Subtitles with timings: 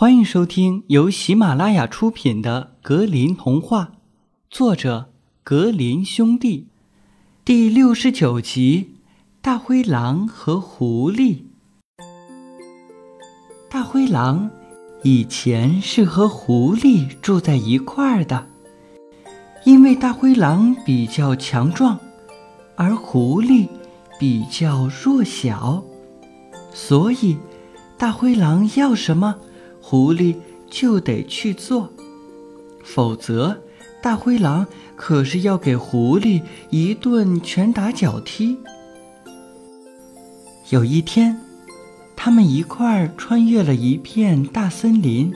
[0.00, 3.84] 欢迎收听由喜马拉雅出品的《格林童话》，
[4.48, 5.10] 作者
[5.42, 6.68] 格林兄弟，
[7.44, 8.90] 第六十九集
[9.42, 11.38] 《大灰狼和狐狸》。
[13.68, 14.48] 大灰狼
[15.02, 18.46] 以前是和狐狸住在一块儿的，
[19.64, 21.98] 因为大灰狼比较强壮，
[22.76, 23.66] 而狐狸
[24.16, 25.82] 比较弱小，
[26.72, 27.36] 所以
[27.96, 29.34] 大灰狼要什么？
[29.90, 30.36] 狐狸
[30.68, 31.90] 就得去做，
[32.84, 33.58] 否则
[34.02, 38.58] 大灰狼可是要给狐狸一顿拳打脚踢。
[40.68, 41.40] 有一天，
[42.14, 45.32] 他们一块儿穿越了一片大森林。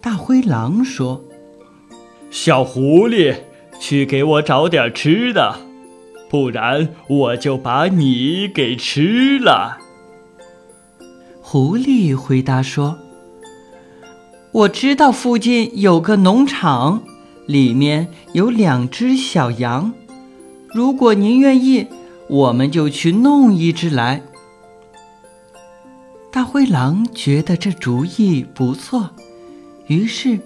[0.00, 1.22] 大灰狼说
[2.32, 3.40] ：“小狐狸，
[3.78, 5.58] 去给我找点吃的，
[6.30, 9.76] 不然我就把你给吃了。”
[11.44, 13.03] 狐狸回答说。
[14.54, 17.02] 我知道附近有个农场，
[17.44, 19.92] 里面有两只小羊。
[20.72, 21.88] 如果您愿意，
[22.28, 24.22] 我们就去弄一只来。
[26.30, 29.10] 大灰狼觉得这主意不错，
[29.88, 30.38] 于是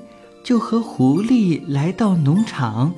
[0.43, 2.95] 就和狐狸来到农场。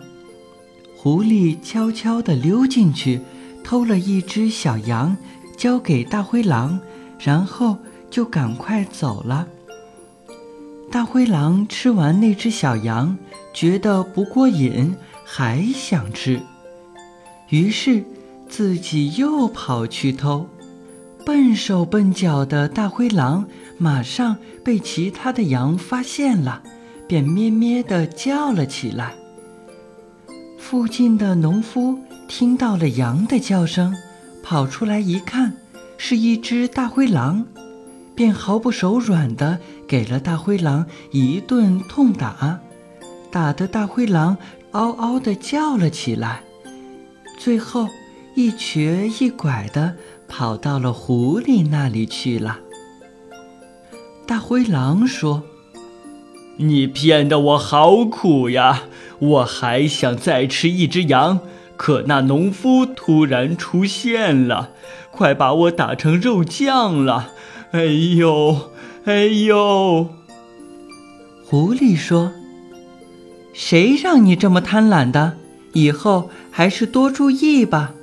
[0.97, 3.21] 狐狸悄悄地溜进去，
[3.65, 5.17] 偷了一只小羊，
[5.57, 6.79] 交给大灰狼，
[7.19, 9.49] 然后就赶快走了。
[10.91, 13.17] 大灰狼吃完那只小羊，
[13.55, 14.93] 觉得不过瘾，
[15.25, 16.41] 还想吃，
[17.49, 18.05] 于是
[18.49, 20.49] 自己又跑去偷。
[21.25, 23.47] 笨手笨脚的大灰狼
[23.79, 26.61] 马上被其他的羊发现了，
[27.07, 29.15] 便咩咩地叫了起来。
[30.59, 31.97] 附近的农夫
[32.27, 33.95] 听到了羊的叫声，
[34.43, 35.53] 跑出来一看，
[35.97, 37.47] 是一只大灰狼。
[38.21, 42.61] 便毫不手软地给了大灰狼一顿痛打，
[43.31, 44.37] 打得大灰狼
[44.73, 46.43] 嗷嗷地叫了起来，
[47.39, 47.89] 最后
[48.35, 49.95] 一瘸一拐地
[50.29, 52.59] 跑到了狐狸那里去了。
[54.27, 55.43] 大灰狼说
[56.61, 58.83] ：“你骗得我好苦呀！
[59.19, 61.41] 我还想再吃一只羊，
[61.79, 64.73] 可那农夫突然出现了，
[65.11, 67.31] 快把我打成肉酱了。”
[67.73, 68.73] 哎呦，
[69.05, 70.09] 哎呦！
[71.47, 72.33] 狐狸说
[73.55, 75.37] ：“谁让你这么贪婪的？
[75.73, 77.95] 以后还是多注意吧。”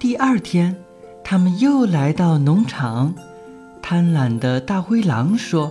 [0.00, 0.76] 第二天，
[1.22, 3.14] 他们又来到农场。
[3.82, 5.70] 贪婪的大灰狼说：“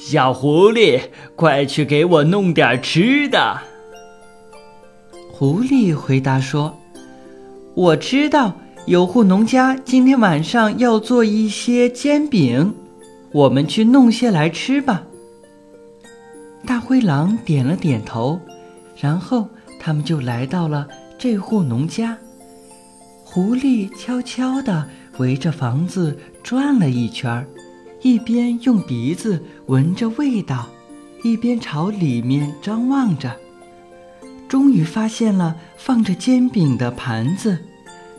[0.00, 1.02] 小狐狸，
[1.36, 3.58] 快去给我弄点吃的。”
[5.30, 6.78] 狐狸回答说
[7.76, 8.56] ：“我知道。”
[8.86, 12.74] 有户农家今天晚上要做一些煎饼，
[13.30, 15.04] 我们去弄些来吃吧。
[16.66, 18.40] 大灰狼点了点头，
[18.96, 19.46] 然后
[19.78, 22.18] 他们就来到了这户农家。
[23.22, 24.84] 狐狸悄悄地
[25.18, 27.46] 围着房子转了一圈，
[28.00, 30.66] 一边用鼻子闻着味道，
[31.22, 33.32] 一边朝里面张望着，
[34.48, 37.56] 终于发现了放着煎饼的盘子。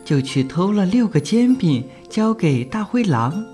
[0.04, 3.46] 就去偷了六个煎饼，交给大灰狼。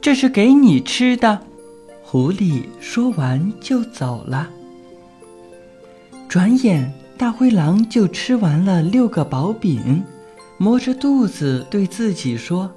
[0.00, 1.40] 这是给你吃的。
[2.02, 4.48] 狐狸说完就走了。
[6.28, 10.02] 转眼，大灰狼就吃完了六个薄饼，
[10.56, 12.70] 摸着肚子对自己说：“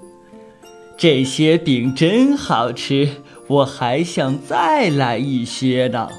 [0.98, 3.08] 这些饼真好吃，
[3.48, 6.10] 我还想再来一些呢。”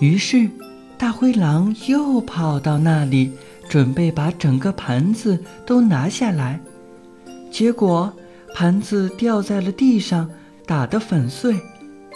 [0.00, 0.50] 于是，
[0.98, 3.32] 大灰狼又跑到那里。
[3.70, 6.58] 准备把整个盘子都拿下来，
[7.52, 8.12] 结果
[8.52, 10.28] 盘子掉在了地上，
[10.66, 11.54] 打得粉碎，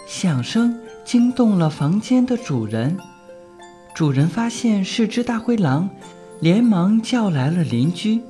[0.04, 2.96] 响声惊动了房间的主人。
[3.94, 5.88] 主人发现是只大灰狼，
[6.40, 8.20] 连忙叫来了邻居。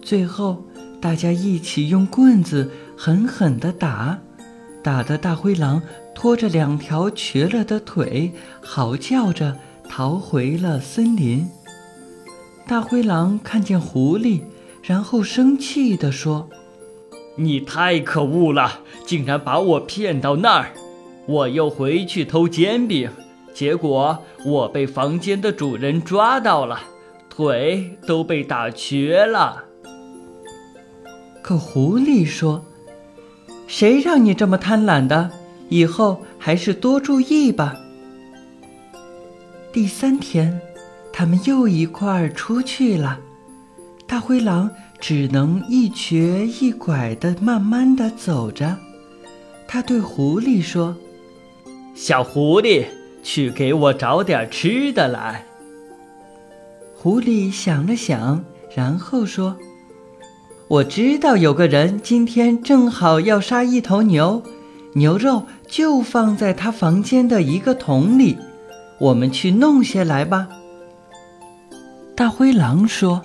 [0.00, 0.64] 最后，
[1.02, 4.18] 大家一起用棍子狠狠地打，
[4.82, 5.82] 打得大灰狼
[6.14, 9.54] 拖着两条瘸了的腿，嚎叫着
[9.86, 11.46] 逃回了森林。
[12.66, 14.40] 大灰狼看见狐狸，
[14.82, 16.48] 然后生气地说
[17.36, 20.72] ：“你太可恶了，竟然把我骗到那儿！
[21.26, 23.10] 我又回去偷煎饼，
[23.52, 26.80] 结果我被房间的主人抓到了，
[27.28, 29.64] 腿都被打瘸了。”
[31.42, 32.64] 可狐狸说
[33.68, 35.30] ：“谁让你这么贪婪的？
[35.68, 37.76] 以后还是多注意吧。”
[39.70, 40.58] 第三天。
[41.16, 43.20] 他们又一块儿出去了，
[44.04, 44.68] 大灰狼
[44.98, 48.76] 只能一瘸一拐地慢慢地走着。
[49.68, 50.96] 他对狐狸说
[51.94, 52.86] ：“小狐狸，
[53.22, 55.44] 去给我找点吃的来。”
[56.98, 58.44] 狐狸想了想，
[58.74, 59.56] 然后说
[60.66, 64.42] ：“我知道有个人今天正好要杀一头牛，
[64.94, 68.36] 牛肉就放在他房间的一个桶里，
[68.98, 70.48] 我们去弄些来吧。”
[72.16, 73.22] 大灰狼说：“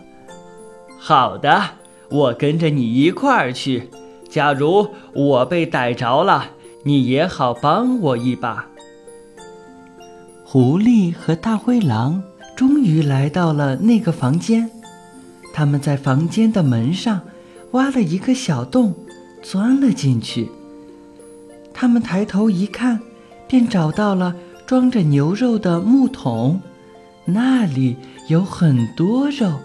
[0.98, 1.62] 好的，
[2.10, 3.88] 我跟着你一块儿去。
[4.28, 6.48] 假如我被逮着了，
[6.84, 8.66] 你也好帮我一把。”
[10.44, 12.24] 狐狸和大灰狼
[12.56, 14.68] 终于来到了那个房间，
[15.54, 17.22] 他们在房间的门上
[17.72, 18.96] 挖了一个小洞，
[19.44, 20.50] 钻了进去。
[21.72, 23.00] 他们抬头一看，
[23.48, 26.60] 便找到了装着牛肉的木桶，
[27.34, 27.96] 那里。
[28.28, 29.60] 有很多肉，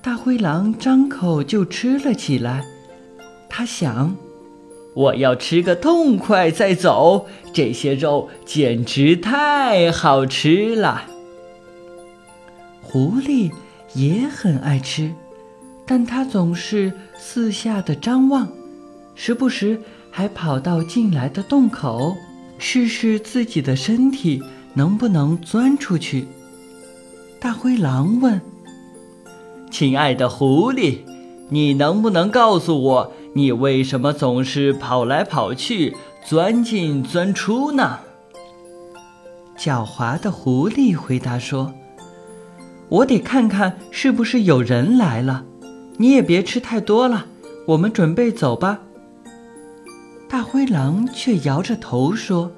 [0.00, 2.64] 大灰狼张口就吃了起来。
[3.48, 4.16] 他想
[4.94, 11.10] ：“我要吃个痛快再走，这些肉简直太好吃了。”
[12.80, 13.50] 狐狸
[13.94, 15.12] 也很爱吃，
[15.84, 18.48] 但它总是四下的张望，
[19.16, 19.80] 时不时
[20.12, 22.16] 还跑到进来的洞口，
[22.56, 24.40] 试试自己的身体
[24.76, 26.28] 能不能钻出去。
[27.40, 28.40] 大灰狼问
[29.72, 30.98] ：“亲爱的狐狸，
[31.48, 38.00] 你能不能告诉我，你为什么总是跑来跑去、钻进钻出呢？”
[39.58, 41.72] 狡猾的狐狸回答说
[42.90, 45.44] ：“我得看看是不是有人来了。
[45.96, 47.24] 你也别吃太多了，
[47.68, 48.80] 我们准备走吧。”
[50.28, 52.52] 大灰狼却摇着头说。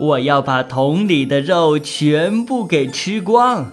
[0.00, 3.70] 我要把桶里的肉全部给吃光，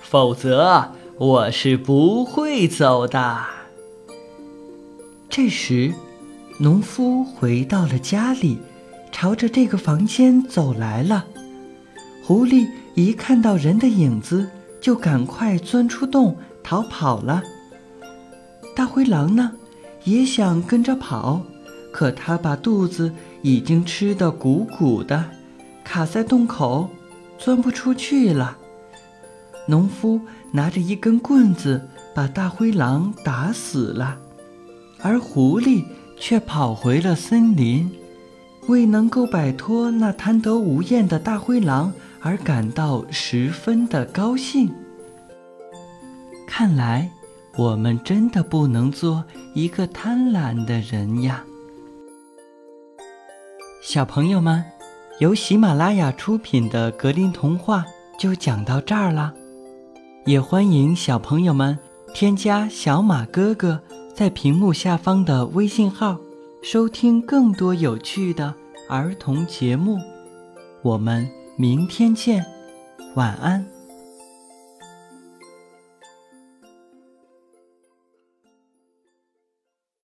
[0.00, 3.36] 否则我是不会走的。
[5.28, 5.92] 这时，
[6.58, 8.58] 农夫回到了家里，
[9.12, 11.26] 朝着这个房间走来了。
[12.24, 14.48] 狐狸一看到人的影子，
[14.80, 17.42] 就赶快钻出洞逃跑了。
[18.74, 19.52] 大灰狼呢，
[20.04, 21.42] 也想跟着跑，
[21.92, 23.12] 可他把肚子
[23.42, 25.22] 已经吃得鼓鼓的。
[25.86, 26.90] 卡在洞口，
[27.38, 28.58] 钻不出去了。
[29.68, 34.18] 农夫拿着一根棍子，把大灰狼打死了，
[35.00, 35.84] 而狐狸
[36.18, 37.88] 却跑回了森林，
[38.66, 44.74] 为能够摆脱那贪得无厌的大灰狼而感到十分的高兴。
[46.48, 47.08] 看来，
[47.56, 49.24] 我们真的不能做
[49.54, 51.44] 一个贪婪的人呀，
[53.80, 54.64] 小朋友们。
[55.18, 57.86] 由喜马拉雅出品的格林童话
[58.18, 59.32] 就讲到这儿了，
[60.26, 61.78] 也欢迎小朋友们
[62.12, 63.80] 添加小马哥哥
[64.14, 66.18] 在屏幕下方的微信号，
[66.62, 68.54] 收听更多有趣的
[68.90, 69.98] 儿童节目。
[70.82, 71.26] 我们
[71.56, 72.44] 明天见，
[73.14, 73.75] 晚安。